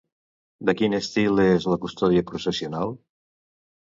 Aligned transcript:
De 0.69 0.73
quin 0.79 0.95
estil 0.99 1.41
és 1.43 1.67
la 1.73 1.77
custòdia 1.85 2.25
processional? 2.31 2.95